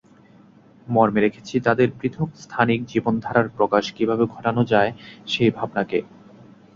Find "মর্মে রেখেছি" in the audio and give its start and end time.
0.87-1.55